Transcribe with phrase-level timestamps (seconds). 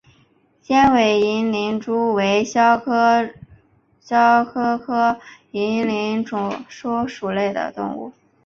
[0.63, 2.75] 尖尾银鳞蛛为肖
[4.01, 5.19] 峭科
[5.51, 6.55] 银鳞蛛
[7.07, 8.11] 属的动物。